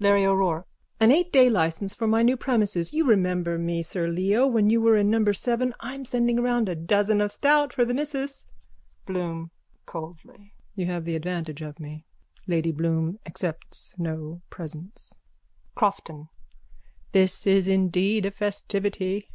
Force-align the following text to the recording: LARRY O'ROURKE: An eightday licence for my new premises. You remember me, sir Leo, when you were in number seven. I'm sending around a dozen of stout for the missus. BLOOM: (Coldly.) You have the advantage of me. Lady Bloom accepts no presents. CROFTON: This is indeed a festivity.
LARRY 0.00 0.26
O'ROURKE: 0.26 0.66
An 1.00 1.10
eightday 1.10 1.48
licence 1.48 1.94
for 1.94 2.06
my 2.06 2.20
new 2.22 2.36
premises. 2.36 2.92
You 2.92 3.06
remember 3.06 3.56
me, 3.58 3.82
sir 3.82 4.06
Leo, 4.06 4.46
when 4.46 4.68
you 4.68 4.82
were 4.82 4.98
in 4.98 5.08
number 5.08 5.32
seven. 5.32 5.72
I'm 5.80 6.04
sending 6.04 6.38
around 6.38 6.68
a 6.68 6.74
dozen 6.74 7.22
of 7.22 7.32
stout 7.32 7.72
for 7.72 7.86
the 7.86 7.94
missus. 7.94 8.44
BLOOM: 9.06 9.50
(Coldly.) 9.86 10.52
You 10.74 10.84
have 10.84 11.06
the 11.06 11.16
advantage 11.16 11.62
of 11.62 11.80
me. 11.80 12.04
Lady 12.46 12.70
Bloom 12.70 13.18
accepts 13.24 13.94
no 13.96 14.42
presents. 14.50 15.14
CROFTON: 15.74 16.28
This 17.12 17.46
is 17.46 17.66
indeed 17.66 18.26
a 18.26 18.30
festivity. 18.30 19.30